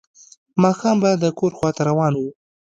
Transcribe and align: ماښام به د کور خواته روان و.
ماښام 0.63 0.95
به 1.03 1.11
د 1.23 1.25
کور 1.39 1.51
خواته 1.57 1.81
روان 1.89 2.13
و. 2.17 2.21